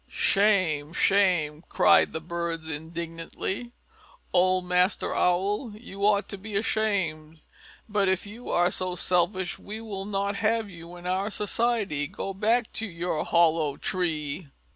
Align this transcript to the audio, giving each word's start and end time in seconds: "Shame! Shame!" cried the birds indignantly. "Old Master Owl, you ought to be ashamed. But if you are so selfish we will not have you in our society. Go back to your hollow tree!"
"Shame! 0.09 0.93
Shame!" 0.93 1.63
cried 1.69 2.11
the 2.11 2.19
birds 2.19 2.67
indignantly. 2.67 3.71
"Old 4.33 4.65
Master 4.65 5.13
Owl, 5.15 5.73
you 5.77 6.03
ought 6.07 6.27
to 6.29 6.39
be 6.39 6.55
ashamed. 6.55 7.41
But 7.87 8.09
if 8.09 8.25
you 8.25 8.49
are 8.49 8.71
so 8.71 8.95
selfish 8.95 9.59
we 9.59 9.79
will 9.79 10.05
not 10.05 10.37
have 10.37 10.67
you 10.71 10.95
in 10.95 11.05
our 11.05 11.29
society. 11.29 12.07
Go 12.07 12.33
back 12.33 12.73
to 12.73 12.87
your 12.87 13.23
hollow 13.23 13.77
tree!" 13.77 14.47